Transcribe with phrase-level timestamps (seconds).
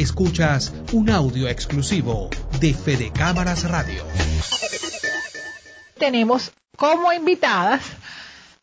[0.00, 4.02] Escuchas un audio exclusivo de Fede Cámaras Radio.
[5.98, 7.82] Tenemos como invitadas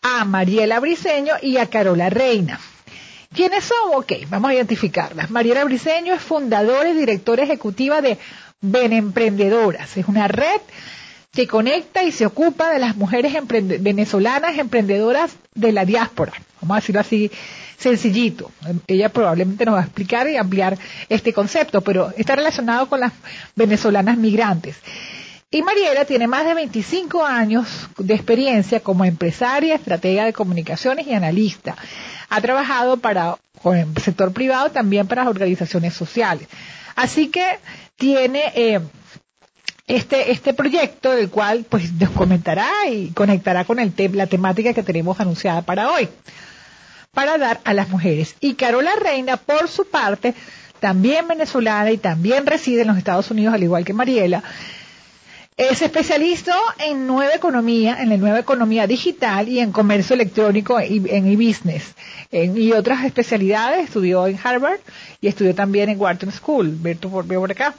[0.02, 2.60] a Mariela Briseño y a Carola Reina.
[3.32, 3.94] ¿Quiénes son?
[3.94, 5.30] Ok, vamos a identificarlas.
[5.30, 8.18] Mariela Briseño es fundadora y directora ejecutiva de
[8.60, 9.96] Benemprendedoras.
[9.96, 10.62] Es una red
[11.32, 13.36] que conecta y se ocupa de las mujeres
[13.80, 16.34] venezolanas emprendedoras de la diáspora.
[16.62, 17.32] Vamos a decirlo así
[17.78, 18.52] sencillito.
[18.88, 20.78] Ella probablemente nos va a explicar y ampliar
[21.10, 23.14] este concepto, pero está relacionado con las
[23.56, 24.78] venezolanas migrantes.
[25.50, 31.14] Y Mariela tiene más de 25 años de experiencia como empresaria, estratega de comunicaciones y
[31.14, 31.78] analista.
[32.30, 36.48] Ha trabajado para con el sector privado también para las organizaciones sociales.
[36.96, 37.60] Así que
[37.96, 38.80] tiene eh,
[39.88, 44.84] este, este proyecto del cual pues nos comentará y conectará con el la temática que
[44.84, 46.10] tenemos anunciada para hoy
[47.18, 48.36] para dar a las mujeres.
[48.42, 50.36] Y Carola Reina, por su parte,
[50.80, 54.44] también venezolana y también reside en los Estados Unidos, al igual que Mariela,
[55.58, 61.02] es especialista en nueva economía, en la nueva economía digital y en comercio electrónico y
[61.10, 61.96] en e-business.
[62.32, 64.80] y otras especialidades, estudió en Harvard
[65.20, 67.74] y estudió también en Wharton School, Berto por, por acá.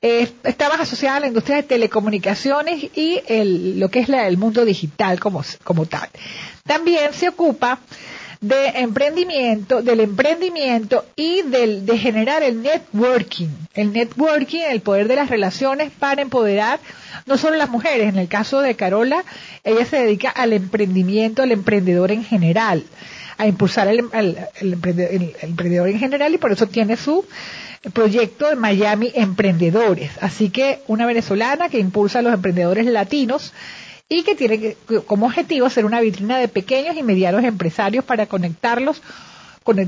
[0.00, 4.38] Eh, más asociada a la industria de telecomunicaciones y el, lo que es la, el
[4.38, 6.08] mundo digital como tal.
[6.64, 7.78] También se ocupa
[8.40, 13.48] de emprendimiento, del emprendimiento y del, de generar el networking.
[13.74, 16.80] El networking, el poder de las relaciones para empoderar
[17.26, 18.08] no solo las mujeres.
[18.08, 19.24] En el caso de Carola,
[19.62, 22.84] ella se dedica al emprendimiento, al emprendedor en general,
[23.36, 23.98] a impulsar el,
[25.42, 27.26] emprendedor en general y por eso tiene su
[27.92, 30.12] proyecto de Miami Emprendedores.
[30.20, 33.52] Así que una venezolana que impulsa a los emprendedores latinos
[34.12, 39.00] y que tiene como objetivo ser una vitrina de pequeños y medianos empresarios para conectarlos,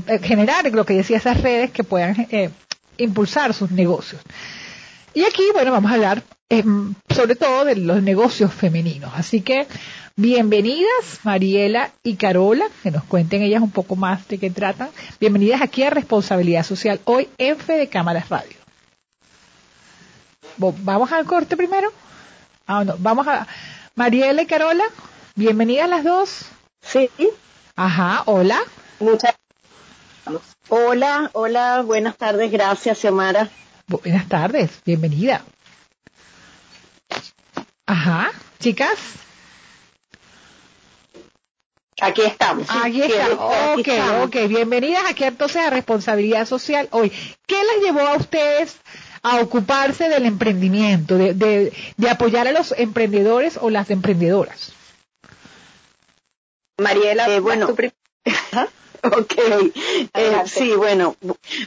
[0.07, 2.49] eh, generar lo que decía esas redes que puedan eh,
[2.97, 4.21] impulsar sus negocios.
[5.13, 9.11] Y aquí, bueno, vamos a hablar em, sobre todo de los negocios femeninos.
[9.13, 9.67] Así que
[10.15, 14.87] bienvenidas Mariela y Carola, que nos cuenten ellas un poco más de qué tratan.
[15.19, 18.55] Bienvenidas aquí a Responsabilidad Social, hoy en Fede Cámaras Radio.
[20.55, 21.91] ¿Vamos al corte primero?
[22.65, 23.45] Ah, no, vamos a
[23.95, 24.85] Mariela y Carola,
[25.35, 26.45] bienvenidas las dos.
[26.81, 27.09] Sí.
[27.75, 28.59] Ajá, hola.
[28.99, 29.35] Muchas
[30.69, 33.49] Hola, hola, buenas tardes, gracias, Xiomara.
[33.87, 35.43] Buenas tardes, bienvenida.
[37.85, 38.97] Ajá, chicas.
[42.01, 42.67] Aquí estamos.
[42.69, 43.37] Aquí estamos.
[43.77, 43.87] Ok,
[44.23, 44.47] ok.
[44.47, 47.11] Bienvenidas aquí entonces a Responsabilidad Social hoy.
[47.45, 48.77] ¿Qué les llevó a ustedes
[49.23, 54.73] a ocuparse del emprendimiento, de, de, apoyar a los emprendedores o las emprendedoras.
[56.77, 57.73] Mariela, eh, bueno,
[59.05, 59.33] Ok,
[60.13, 61.17] eh, sí, bueno,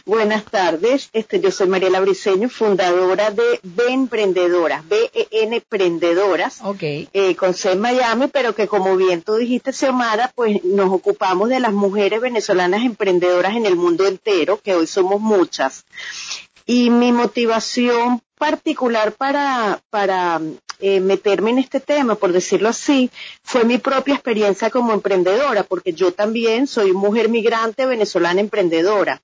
[0.07, 1.11] buenas tardes.
[1.13, 7.11] Este, yo soy Mariela Briceño, fundadora de B Emprendedoras, B-E-N Emprendedoras, okay.
[7.13, 11.51] eh, con C en Miami, pero que como bien tú dijiste, Xiomara, pues nos ocupamos
[11.51, 15.85] de las mujeres venezolanas emprendedoras en el mundo entero, que hoy somos muchas.
[16.67, 20.41] Y mi motivación particular para, para
[20.79, 23.11] eh, meterme en este tema, por decirlo así,
[23.43, 29.23] fue mi propia experiencia como emprendedora, porque yo también soy mujer migrante venezolana emprendedora.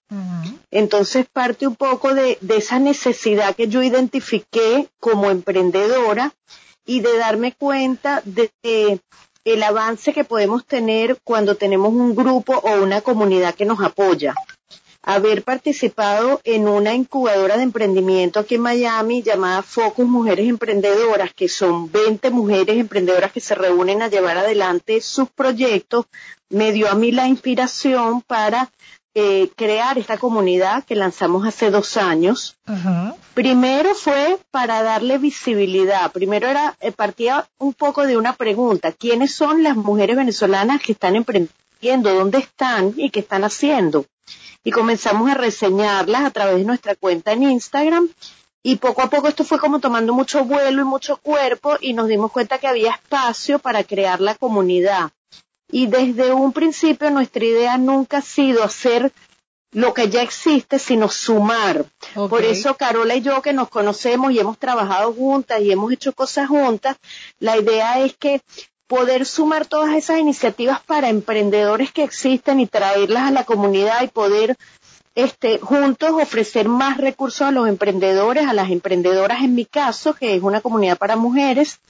[0.71, 6.33] Entonces parte un poco de, de esa necesidad que yo identifiqué como emprendedora
[6.87, 9.01] y de darme cuenta de, de
[9.45, 14.35] el avance que podemos tener cuando tenemos un grupo o una comunidad que nos apoya
[15.03, 21.49] haber participado en una incubadora de emprendimiento aquí en Miami llamada Focus Mujeres Emprendedoras, que
[21.49, 26.07] son 20 mujeres emprendedoras que se reúnen a llevar adelante sus proyectos,
[26.49, 28.71] me dio a mí la inspiración para
[29.15, 32.57] eh, crear esta comunidad que lanzamos hace dos años.
[33.35, 36.11] Primero fue para darle visibilidad.
[36.13, 38.93] Primero era, eh, partía un poco de una pregunta.
[38.93, 42.15] ¿Quiénes son las mujeres venezolanas que están emprendiendo?
[42.15, 44.07] ¿Dónde están y qué están haciendo?
[44.65, 48.09] Y comenzamos a reseñarlas a través de nuestra cuenta en Instagram
[48.63, 52.07] y poco a poco esto fue como tomando mucho vuelo y mucho cuerpo y nos
[52.07, 55.11] dimos cuenta que había espacio para crear la comunidad.
[55.71, 59.13] Y desde un principio nuestra idea nunca ha sido hacer
[59.73, 61.87] lo que ya existe, sino sumar.
[62.15, 66.13] Por eso Carola y yo que nos conocemos y hemos trabajado juntas y hemos hecho
[66.13, 66.97] cosas juntas,
[67.41, 68.43] la idea es que
[68.93, 74.09] poder sumar todas esas iniciativas para emprendedores que existen y traerlas a la comunidad y
[74.09, 74.59] poder
[75.15, 80.35] este, juntos ofrecer más recursos a los emprendedores, a las emprendedoras en mi caso, que
[80.35, 81.81] es una comunidad para mujeres,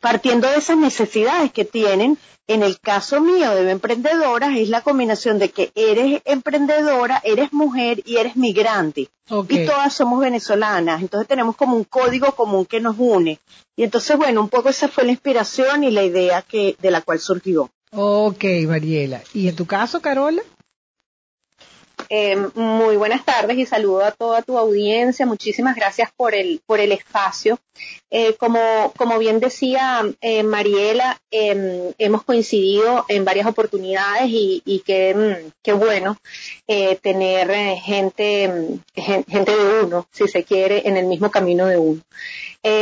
[0.00, 2.18] partiendo de esas necesidades que tienen.
[2.46, 8.02] En el caso mío de emprendedoras es la combinación de que eres emprendedora, eres mujer
[8.06, 9.10] y eres migrante.
[9.48, 13.38] Y todas somos venezolanas, entonces tenemos como un código común que nos une.
[13.76, 17.02] Y entonces, bueno, un poco esa fue la inspiración y la idea que de la
[17.02, 17.70] cual surgió.
[17.92, 19.22] Ok, Mariela.
[19.34, 20.42] ¿Y en tu caso, Carola?
[22.10, 25.26] Eh, muy buenas tardes y saludo a toda tu audiencia.
[25.26, 27.58] Muchísimas gracias por el, por el espacio.
[28.10, 34.80] Eh, como, como bien decía eh, Mariela, em, hemos coincidido en varias oportunidades y, y
[34.80, 36.16] qué, mm, qué bueno
[37.02, 42.02] tener gente, mm, gente de uno, si se quiere, en el mismo camino de uno.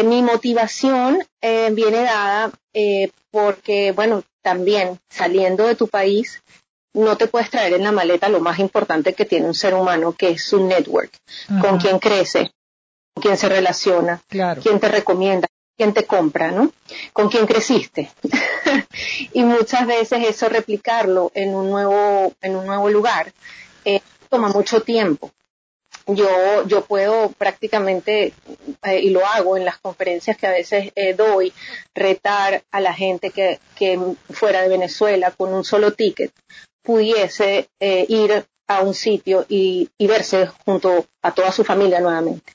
[0.05, 2.52] mi motivación viene dada
[3.31, 6.43] porque, bueno, también saliendo de tu país,
[6.96, 10.12] no te puedes traer en la maleta lo más importante que tiene un ser humano,
[10.12, 11.10] que es su network,
[11.60, 12.50] con quien crece,
[13.14, 15.46] con quien se relaciona, quien te recomienda,
[15.76, 16.72] quien te compra, ¿no?
[17.12, 18.10] Con quien creciste.
[19.34, 23.31] y muchas veces eso replicarlo en un nuevo, en un nuevo lugar
[23.84, 24.00] eh,
[24.31, 25.31] toma mucho tiempo.
[26.06, 28.32] Yo, yo puedo prácticamente,
[28.84, 31.52] eh, y lo hago en las conferencias que a veces eh, doy,
[31.94, 33.98] retar a la gente que, que
[34.31, 36.32] fuera de Venezuela con un solo ticket
[36.87, 42.53] pudiese eh, ir a un sitio y, verse junto a toda su familia nuevamente.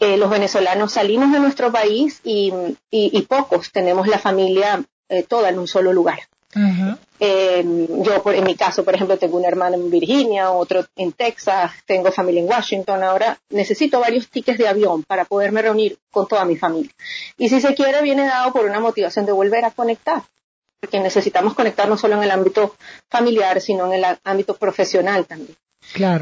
[0.00, 2.52] Eh, los venezolanos salimos de nuestro país y,
[3.28, 6.20] pocos tenemos la familia eh, toda en un solo lugar.
[6.54, 12.10] yo, en mi caso, por ejemplo, tengo un hermano en Virginia, otro en Texas, tengo
[12.10, 13.02] familia en Washington.
[13.02, 16.92] Ahora necesito varios tickets de avión para poderme reunir con toda mi familia.
[17.36, 20.22] Y si se quiere, viene dado por una motivación de volver a conectar
[20.80, 22.74] porque necesitamos conectar no solo en el ámbito
[23.08, 25.56] familiar, sino en el ámbito profesional también.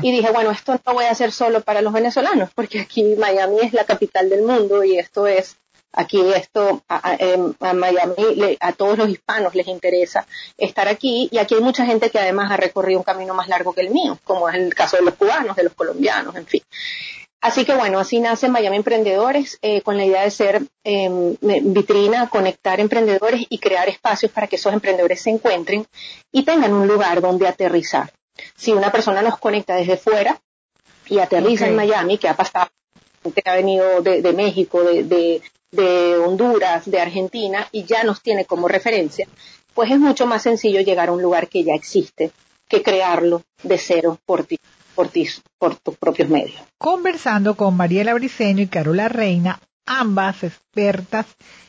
[0.03, 3.61] Y dije, bueno, esto no voy a hacer solo para los venezolanos, porque aquí Miami
[3.63, 5.57] es la capital del mundo y esto es,
[5.93, 10.27] aquí esto, a, em, Miami, a todos los hispanos les interesa
[10.57, 13.73] estar aquí y aquí hay mucha gente que además ha recorrido un camino más largo
[13.73, 16.63] que el mío, como es el caso de los cubanos, de los colombianos, en fin.
[17.41, 22.29] Así que bueno, así nace Miami Emprendedores eh, con la idea de ser em, vitrina,
[22.29, 25.87] conectar emprendedores y crear espacios para que esos emprendedores se encuentren
[26.33, 28.11] y tengan un lugar donde aterrizar.
[28.57, 30.41] Si una persona nos conecta desde fuera
[31.09, 32.69] y aterriza en Miami, que ha pasado,
[33.23, 35.41] que ha venido de, México, de,
[35.71, 39.29] de Honduras, de Argentina y ya nos tiene como referencia,
[39.75, 42.33] pues es mucho más sencillo llegar a un lugar que ya existe
[42.69, 44.59] que crearlo de cero por ti
[44.97, 45.11] por,
[45.59, 46.61] por tus propios medios.
[46.79, 51.27] Conversando con Mariela Briceño y Carola Reina, ambas expertas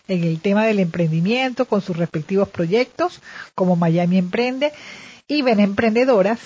[0.07, 3.21] en el tema del emprendimiento con sus respectivos proyectos,
[3.53, 4.71] como Miami Emprende
[5.27, 6.39] y Ven Emprendedoras.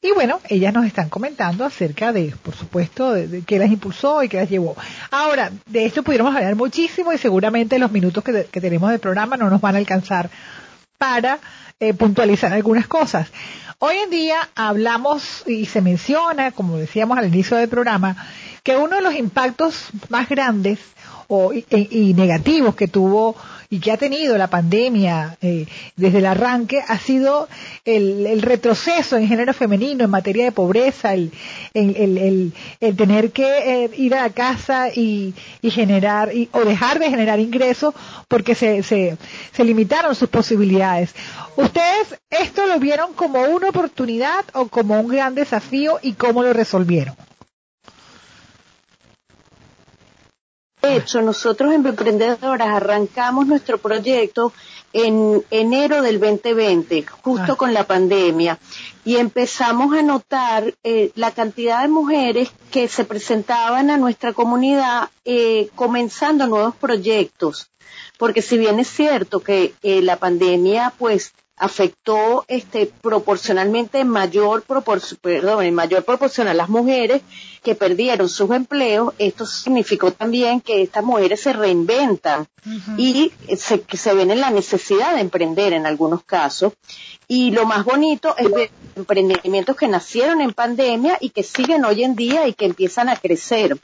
[0.00, 4.28] Y bueno, ellas nos están comentando acerca de, por supuesto, de, qué las impulsó y
[4.28, 4.76] qué las llevó.
[5.10, 9.50] Ahora, de esto pudiéramos hablar muchísimo y seguramente los minutos que, tenemos de programa no
[9.50, 10.30] nos van a alcanzar
[10.98, 11.40] para
[11.80, 13.28] eh, puntualizar algunas cosas.
[13.80, 18.16] Hoy en día hablamos y se menciona, como decíamos al inicio del programa,
[18.64, 20.80] que uno de los impactos más grandes
[21.28, 23.36] o, y, negativos que tuvo
[23.70, 25.66] y que ha tenido la pandemia eh,
[25.96, 27.48] desde el arranque ha sido
[27.84, 31.32] el, retroceso en género femenino en materia de pobreza, el,
[31.74, 36.98] el, el tener que eh, ir a la casa y, y generar y, o dejar
[36.98, 37.94] de generar ingresos
[38.28, 39.16] porque se, se,
[39.52, 41.14] se limitaron sus posibilidades.
[41.56, 46.52] ¿Ustedes esto lo vieron como una oportunidad o como un gran desafío y cómo lo
[46.52, 47.14] resolvieron?
[50.98, 54.52] Hecho, nosotros en Emprendedoras arrancamos nuestro proyecto
[54.92, 57.56] en enero del 2020, justo ah.
[57.56, 58.58] con la pandemia,
[59.04, 65.10] y empezamos a notar eh, la cantidad de mujeres que se presentaban a nuestra comunidad
[65.24, 67.70] eh, comenzando nuevos proyectos.
[68.18, 74.62] Porque si bien es cierto que eh, la pandemia pues afectó este proporcionalmente en mayor
[74.62, 77.22] proporción, perdón, en mayor proporción a las mujeres
[77.62, 82.46] que perdieron sus empleos, esto significó también que estas mujeres se reinventan
[82.96, 86.72] y se, se ven en la necesidad de emprender en algunos casos.
[87.26, 92.04] Y lo más bonito es ver emprendimientos que nacieron en pandemia y que siguen hoy
[92.04, 93.78] en día y que empiezan a crecer.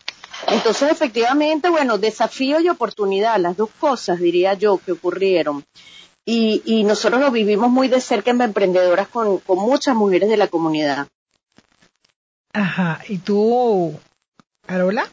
[0.49, 5.65] Entonces, efectivamente, bueno, desafío y oportunidad, las dos cosas, diría yo, que ocurrieron
[6.25, 10.37] y, y nosotros lo vivimos muy de cerca en emprendedoras con, con muchas mujeres de
[10.37, 11.09] la comunidad.
[12.53, 13.99] Ajá, ¿y tú,
[14.67, 15.09] Carola?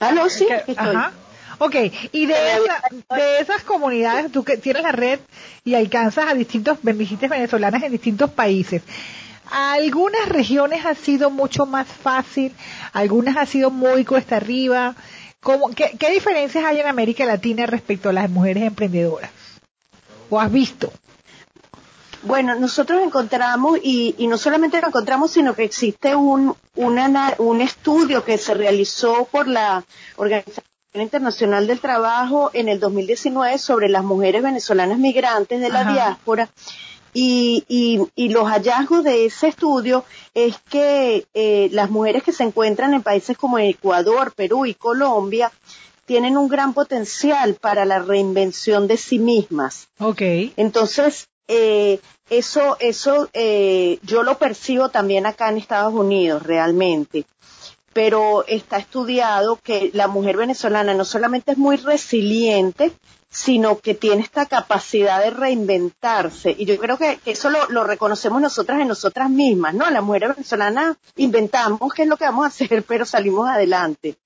[0.00, 1.12] Ah, no, sí, Ajá.
[1.58, 1.76] Ok,
[2.12, 5.20] y de, de esas comunidades, tú que tienes la red
[5.64, 8.82] y alcanzas a distintos, visitas venezolanas en distintos países,
[9.50, 12.52] algunas regiones ha sido mucho más fácil,
[12.92, 14.96] algunas ha sido muy cuesta arriba,
[15.76, 19.30] qué, qué, diferencias hay en América Latina respecto a las mujeres emprendedoras?
[20.30, 20.90] ¿O has visto?
[22.22, 28.24] Bueno, nosotros encontramos, y, y no solamente lo encontramos, sino que existe un, un estudio
[28.24, 29.84] que se realizó por la
[30.16, 30.64] Organización
[30.94, 36.48] Internacional del Trabajo en el 2019 sobre las mujeres venezolanas migrantes de la diáspora.
[37.12, 40.04] Y, y, y, los hallazgos de ese estudio
[40.34, 45.52] es que eh, las mujeres que se encuentran en países como Ecuador, Perú y Colombia
[46.06, 49.88] tienen un gran potencial para la reinvención de sí mismas.
[49.98, 50.52] Okay.
[50.56, 57.24] Entonces, eh, eso, eso eh, yo lo percibo también acá en Estados Unidos realmente.
[57.92, 62.92] Pero está estudiado que la mujer venezolana no solamente es muy resiliente,
[63.34, 66.54] sino que tiene esta capacidad de reinventarse.
[66.56, 69.90] Y yo creo que, eso lo, reconocemos nosotras en nosotras mismas, ¿no?
[69.90, 74.16] La mujer venezolana inventamos qué es lo que vamos a hacer, pero salimos adelante.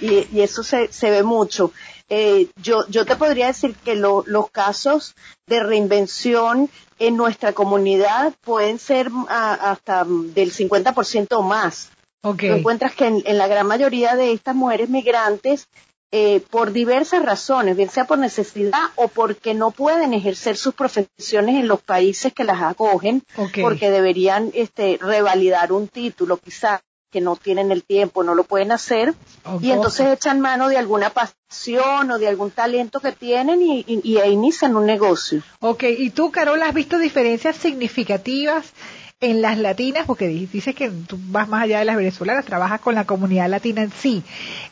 [0.00, 1.72] Y, eso se, se ve mucho.
[2.08, 5.14] Eh, yo, yo te podría decir que los casos
[5.46, 11.90] de reinvención en nuestra comunidad pueden ser hasta del 50% o más.
[12.22, 12.50] Okay.
[12.50, 15.68] encuentras que en, la gran mayoría de estas mujeres migrantes,
[16.12, 21.54] eh, por diversas razones, bien sea por necesidad o porque no pueden ejercer sus profesiones
[21.54, 23.22] en los países que las acogen,
[23.62, 26.80] porque deberían este, revalidar un título quizás
[27.10, 29.14] que no tienen el tiempo, no lo pueden hacer,
[29.60, 34.76] y entonces echan mano de alguna pasión o de algún talento que tienen y, inician
[34.76, 35.42] un negocio.
[35.58, 38.72] Ok, y tú, Carol, ¿has visto diferencias significativas
[39.20, 40.04] en las latinas?
[40.06, 43.82] Porque dices que tú vas más allá de las venezolanas, trabajas con la comunidad latina
[43.82, 44.22] en sí.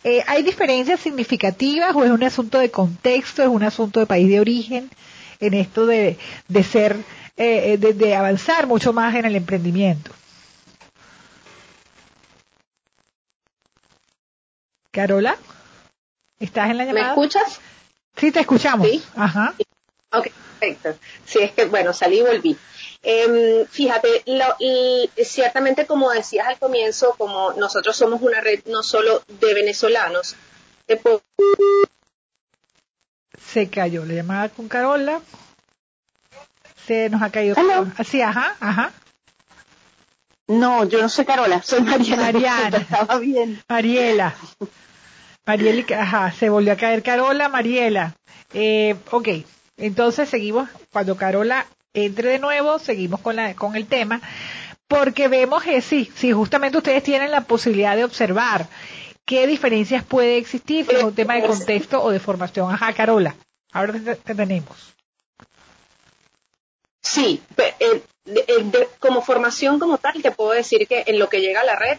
[0.05, 4.29] Eh, ¿Hay diferencias significativas o es un asunto de contexto, es un asunto de país
[4.29, 4.91] de origen
[5.41, 6.97] en esto de, de ser,
[7.37, 10.13] eh, eh, de avanzar mucho más en el emprendimiento?
[14.99, 15.37] Carola,
[16.41, 17.05] ¿estás en la llamada?
[17.05, 17.61] ¿Me escuchas?
[18.17, 18.89] Sí, te escuchamos.
[18.89, 19.01] Sí.
[19.15, 19.55] Ajá.
[20.11, 20.27] Ok,
[20.59, 20.99] perfecto.
[21.25, 22.59] Sí, es que, bueno, salí y volví.
[23.01, 24.25] Em, fíjate,
[24.59, 30.35] y ciertamente como decías al comienzo, como nosotros somos una red no solo de venezolanos,
[33.41, 35.23] se cayó la llamada con Carola,
[36.89, 37.55] se nos ha caído.
[37.97, 38.93] Así, ajá, ajá.
[40.49, 42.23] No, yo no soy Carola, soy Mariela.
[42.33, 42.79] Mariana.
[42.79, 43.63] Estaba bien.
[43.69, 44.35] Mariela.
[45.47, 48.15] Mariela, ajá, se volvió a caer Carola, Mariela.
[48.53, 49.29] Eh, ok,
[49.77, 54.21] entonces seguimos, cuando Carola entre de nuevo, seguimos con, la, con el tema,
[54.87, 58.69] porque vemos que sí, si justamente ustedes tienen la posibilidad de observar
[59.25, 62.73] qué diferencias puede existir, si es un tema de contexto o de formación.
[62.73, 63.35] Ajá, Carola,
[63.73, 64.95] ahora te tenemos.
[67.03, 68.03] Sí, eh,
[68.99, 71.99] como formación como tal, te puedo decir que en lo que llega a la red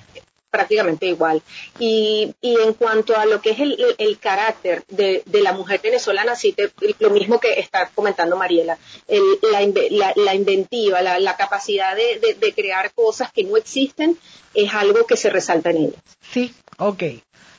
[0.50, 1.42] prácticamente igual.
[1.80, 6.54] Y, y en cuanto a lo que es el, carácter de, la mujer venezolana, sí,
[6.54, 13.32] te, lo mismo que está comentando Mariela, la, inventiva, la, capacidad de, de, crear cosas
[13.32, 14.18] que no existen,
[14.54, 15.98] es algo que se resalta en ella.
[16.32, 17.04] Sí, ok.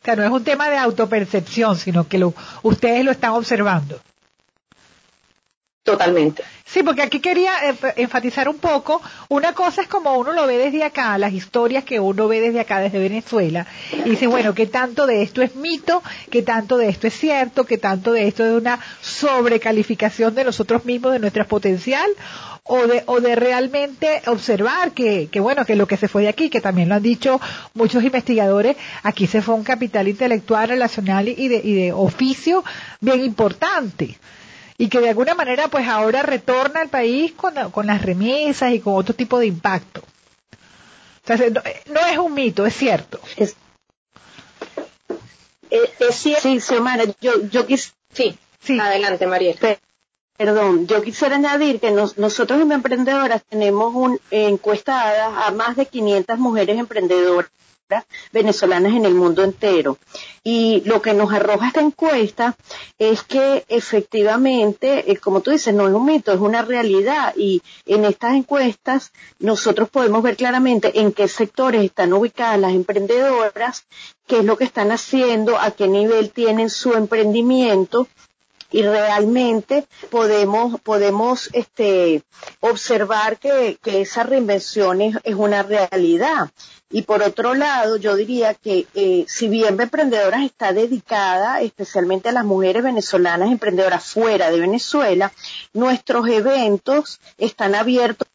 [0.00, 4.00] O sea, no es un tema de autopercepción, sino que lo, ustedes lo están observando.
[5.82, 6.42] Totalmente.
[6.72, 7.52] Sí, porque aquí quería
[7.96, 11.98] enfatizar un poco, una cosa es como uno lo ve desde acá, las historias que
[11.98, 13.66] uno ve desde acá, desde Venezuela,
[14.04, 16.00] y dice, bueno, ¿qué tanto de esto es mito?
[16.30, 17.64] ¿Qué tanto de esto es cierto?
[17.64, 22.08] ¿Qué tanto de esto es una sobrecalificación de nosotros mismos, de nuestro potencial?
[22.62, 26.28] O de, o de realmente observar que, que, bueno, que lo que se fue de
[26.28, 27.40] aquí, que también lo han dicho
[27.74, 32.62] muchos investigadores, aquí se fue un capital intelectual, relacional y de, y de oficio
[33.00, 34.18] bien importante
[34.80, 38.80] y que de alguna manera pues ahora retorna al país con, con las remesas y
[38.80, 40.02] con otro tipo de impacto.
[41.92, 43.20] No, es un mito, es cierto.
[43.36, 43.56] Es,
[46.12, 46.40] cierto.
[46.40, 47.92] Sí, Xiomara, yo, yo quis...
[48.14, 48.80] Sí, sí.
[48.80, 49.54] Adelante, María.
[50.38, 56.38] Perdón, yo quisiera añadir que nosotros en Emprendedoras tenemos un, encuestadas a más de 500
[56.38, 57.50] mujeres emprendedoras
[58.32, 59.98] venezolanas en el mundo entero.
[60.42, 62.56] Y lo que nos arroja esta encuesta
[62.98, 67.34] es que efectivamente, eh, como tú dices, no es un mito, es una realidad.
[67.36, 73.86] Y en estas encuestas nosotros podemos ver claramente en qué sectores están ubicadas las emprendedoras,
[74.26, 78.08] qué es lo que están haciendo, a qué nivel tienen su emprendimiento
[78.70, 82.22] y realmente podemos podemos este
[82.60, 86.50] observar que, que esa reinvención es, una realidad.
[86.92, 92.32] Y por otro lado, yo diría que eh, si bien Emprendedoras está dedicada especialmente a
[92.32, 95.32] las mujeres venezolanas emprendedoras fuera de Venezuela,
[95.72, 98.26] nuestros eventos están abiertos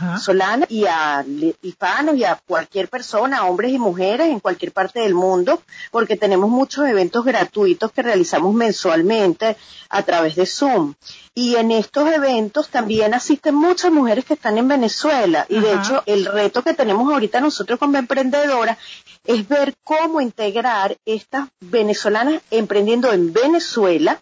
[0.00, 1.24] venezolana y a
[1.62, 6.50] hispanos y a cualquier persona, hombres y mujeres en cualquier parte del mundo, porque tenemos
[6.50, 9.56] muchos eventos gratuitos que realizamos mensualmente
[9.88, 10.94] a través de Zoom.
[11.34, 15.46] Y en estos eventos también asisten muchas mujeres que están en Venezuela.
[15.48, 18.78] Y de hecho, el reto que tenemos ahorita nosotros como emprendedoras
[19.24, 24.20] es ver cómo integrar estas venezolanas emprendiendo en Venezuela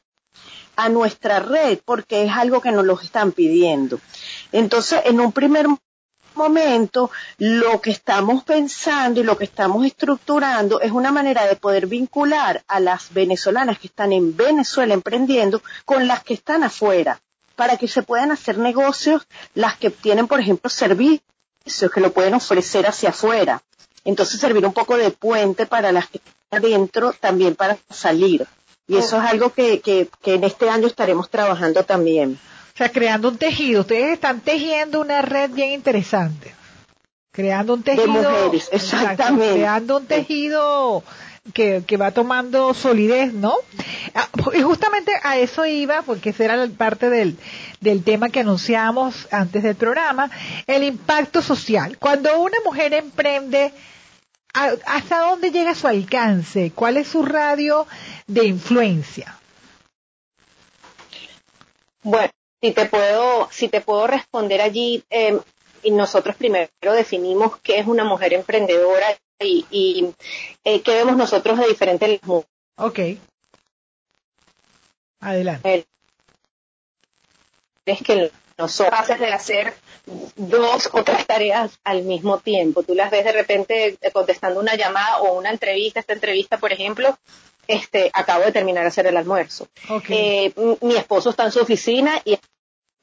[0.77, 4.01] a nuestra red, porque es algo que nos lo están pidiendo.
[4.55, 5.67] Entonces, en un primer
[6.37, 11.89] momento, lo que estamos pensando y lo que estamos estructurando es una manera de poder
[11.89, 17.21] vincular a las venezolanas que están en Venezuela emprendiendo con las que están afuera,
[17.57, 22.35] para que se puedan hacer negocios, las que tienen, por ejemplo, servicios que lo pueden
[22.35, 23.61] ofrecer hacia afuera.
[24.05, 28.47] Entonces, servir un poco de puente para las que están adentro, también para salir.
[28.87, 32.39] Y eso es algo que, que, que en este año estaremos trabajando también.
[32.75, 33.83] O sea, creando un tejido.
[33.83, 36.53] Ustedes están tejiendo una red bien interesante.
[37.31, 38.07] Creando un tejido.
[38.07, 39.55] De mujeres, exactamente.
[39.55, 41.05] creando un tejido
[41.53, 43.55] que, que, va tomando solidez, ¿no?
[44.13, 47.37] Ah, y justamente a eso iba, porque esa era parte del,
[47.81, 50.29] del tema que anunciamos antes del programa,
[50.67, 51.97] el impacto social.
[51.99, 53.73] Cuando una mujer emprende,
[54.53, 56.73] ¿hasta dónde llega su alcance?
[56.75, 57.87] ¿Cuál es su radio
[58.27, 59.39] de influencia?
[62.03, 62.31] Bueno,
[62.65, 65.39] si te puedo, si te puedo responder allí, eh,
[65.83, 69.07] y nosotros primero definimos qué es una mujer emprendedora
[69.39, 70.15] y, y
[70.65, 72.19] eh, qué vemos nosotros de diferente
[72.77, 73.01] Ok.
[75.21, 75.87] Adelante.
[77.85, 79.75] Es que nosotros haces de hacer
[80.37, 82.83] dos o tres tareas al mismo tiempo.
[82.83, 86.01] Tú las ves de repente eh, contestando una llamada o una entrevista.
[86.01, 87.19] Esta entrevista, por ejemplo,
[87.69, 89.69] este, acabo de terminar de hacer el almuerzo.
[90.09, 92.39] Eh, mi esposo está en su oficina y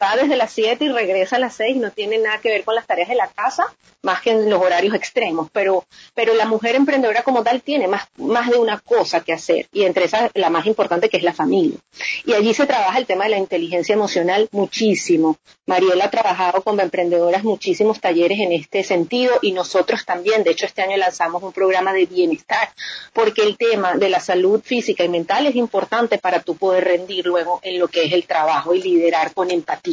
[0.01, 2.75] va desde las 7 y regresa a las 6, no tiene nada que ver con
[2.75, 3.65] las tareas de la casa,
[4.01, 8.07] más que en los horarios extremos, pero, pero la mujer emprendedora como tal tiene más,
[8.17, 11.33] más de una cosa que hacer, y entre esas la más importante que es la
[11.33, 11.77] familia.
[12.25, 15.37] Y allí se trabaja el tema de la inteligencia emocional muchísimo.
[15.67, 20.65] Mariela ha trabajado con emprendedoras muchísimos talleres en este sentido, y nosotros también, de hecho
[20.65, 22.69] este año lanzamos un programa de bienestar,
[23.13, 27.25] porque el tema de la salud física y mental es importante para tú poder rendir
[27.25, 29.90] luego en lo que es el trabajo y liderar con empatía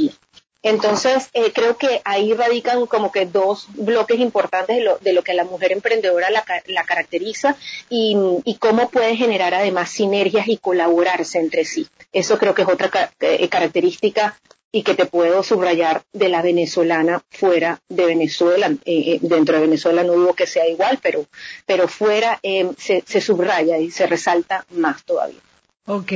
[0.63, 5.23] entonces, eh, creo que ahí radican como que dos bloques importantes de lo, de lo
[5.23, 7.57] que a la mujer emprendedora la, caracteriza
[7.89, 8.17] y,
[8.59, 11.87] cómo puede generar además sinergias y colaborarse entre sí.
[12.13, 14.37] Eso creo que es otra eh, característica
[14.73, 18.71] y que te puedo subrayar de la venezolana fuera de Venezuela.
[18.85, 21.25] Eh, dentro de Venezuela no dudo que sea igual, pero,
[21.67, 22.41] pero fuera
[22.77, 25.41] se, se subraya y se resalta más todavía.
[25.87, 26.13] Ok,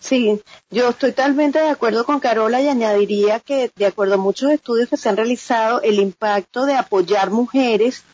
[0.00, 4.50] Sí, yo estoy totalmente de acuerdo con Carola y añadiría que, de acuerdo a muchos
[4.52, 8.04] estudios que se han realizado, el impacto de apoyar mujeres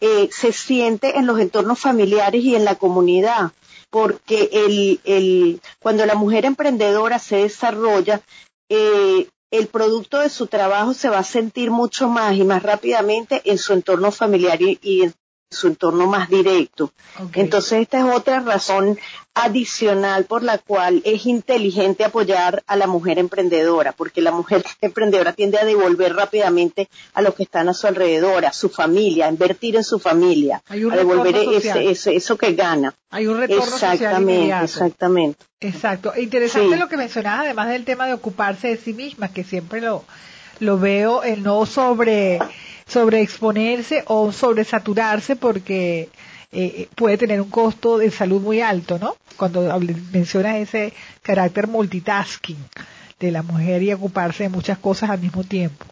[0.00, 3.52] eh, se siente en los entornos familiares y en la comunidad,
[3.90, 8.20] porque el, el, cuando la mujer emprendedora se desarrolla,
[8.68, 13.42] eh, el producto de su trabajo se va a sentir mucho más y más rápidamente
[13.44, 15.14] en su entorno familiar y, en
[15.52, 16.92] su entorno más directo.
[17.34, 18.98] Entonces, esta es otra razón
[19.34, 25.32] adicional por la cual es inteligente apoyar a la mujer emprendedora, porque la mujer emprendedora
[25.32, 29.30] tiende a devolver rápidamente a los que están a su alrededor, a su familia, a
[29.30, 32.94] invertir en su familia, a devolver ese, eso que gana.
[33.10, 35.44] Hay un retorno exactamente, Exactamente.
[35.60, 36.12] Exacto.
[36.16, 40.04] Interesante lo que mencionabas, además del tema de ocuparse de sí misma, que siempre lo,
[40.58, 42.38] lo veo, el no sobre,
[42.92, 46.10] sobre exponerse o sobresaturarse porque
[46.52, 49.16] eh, puede tener un costo de salud muy alto, ¿no?
[49.36, 49.60] Cuando
[50.12, 52.58] menciona ese carácter multitasking
[53.18, 55.86] de la mujer y ocuparse de muchas cosas al mismo tiempo.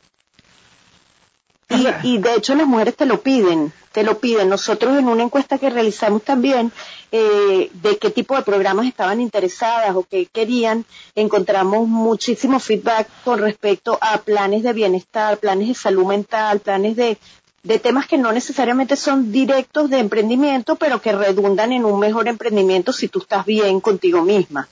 [2.03, 4.49] Y, de hecho las mujeres te lo piden, te lo piden.
[4.49, 6.73] Nosotros en una encuesta que realizamos también
[7.13, 13.39] eh, de qué tipo de programas estaban interesadas o qué querían, encontramos muchísimo feedback con
[13.41, 17.19] respecto a planes de bienestar, planes de salud mental, planes de
[17.63, 22.29] de temas que no necesariamente son directos de emprendimiento, pero que redundan en un mejor
[22.29, 24.69] emprendimiento si tú estás bien contigo misma.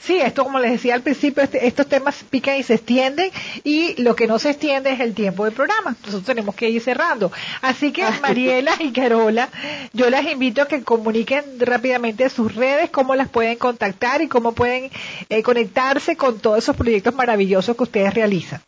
[0.00, 3.30] Sí, esto como les decía al principio, este, estos temas pican y se extienden
[3.64, 5.94] y lo que no se extiende es el tiempo del programa.
[6.00, 7.30] Nosotros tenemos que ir cerrando.
[7.60, 9.50] Así que Mariela y Carola,
[9.92, 14.52] yo las invito a que comuniquen rápidamente sus redes, cómo las pueden contactar y cómo
[14.52, 14.90] pueden
[15.28, 18.62] eh, conectarse con todos esos proyectos maravillosos que ustedes realizan.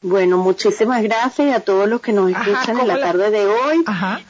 [0.00, 3.82] Bueno, muchísimas gracias a todos los que nos escuchan en la, tarde de hoy.
[3.84, 4.20] Ajá.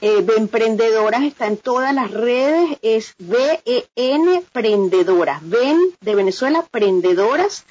[0.00, 7.64] Eh, de Emprendedoras está en todas las redes, es B-E-N Prendedoras, Ven de Venezuela Prendedoras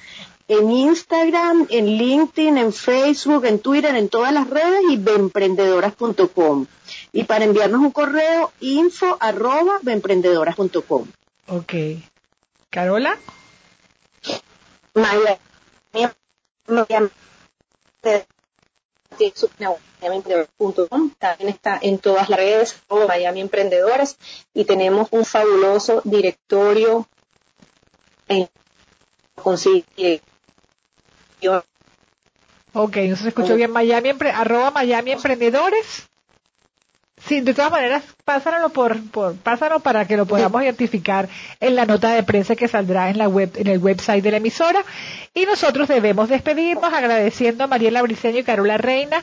[0.48, 6.66] en Instagram, en LinkedIn, en Facebook, en Twitter, en todas las redes y benprendedoras.com.
[7.12, 9.78] Y para enviarnos un correo, info arroba.
[11.46, 11.74] Ok.
[12.70, 13.18] Carola.
[14.94, 15.38] Maya,
[21.18, 24.16] también está en todas las redes, Miami Emprendedoras,
[24.54, 27.08] y tenemos un fabuloso directorio
[28.28, 28.48] en
[32.72, 36.07] Ok, no se escuchó bien Miami, arroba Miami Emprendedores.
[37.28, 41.28] Sí, de todas maneras, pásanos por, por, pásanos para que lo podamos identificar
[41.60, 44.38] en la nota de prensa que saldrá en la web, en el website de la
[44.38, 44.82] emisora.
[45.34, 49.22] Y nosotros debemos despedirnos agradeciendo a Mariela Briceño y Carola Reina,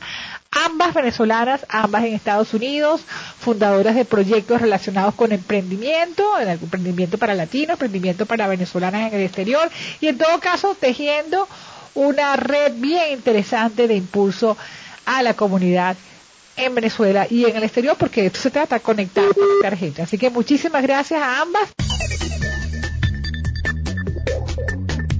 [0.52, 3.00] ambas venezolanas, ambas en Estados Unidos,
[3.40, 9.68] fundadoras de proyectos relacionados con emprendimiento, emprendimiento para latinos, emprendimiento para venezolanas en el exterior,
[10.00, 11.48] y en todo caso tejiendo
[11.96, 14.56] una red bien interesante de impulso
[15.06, 15.96] a la comunidad
[16.56, 20.02] en Venezuela y en el exterior, porque esto se trata de conectar con gente.
[20.02, 21.68] Así que muchísimas gracias a ambas.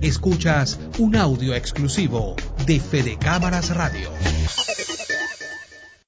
[0.01, 4.11] Escuchas un audio exclusivo de Fede Cámaras Radio.